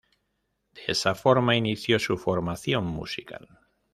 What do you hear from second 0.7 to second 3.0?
De esa forma inició su formación